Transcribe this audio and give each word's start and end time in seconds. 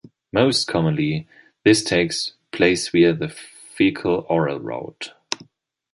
Most 0.33 0.65
commonly, 0.67 1.27
this 1.63 1.83
takes 1.83 2.33
place 2.51 2.89
via 2.89 3.13
the 3.13 3.27
faecal-oral 3.27 4.59
route. 4.59 5.13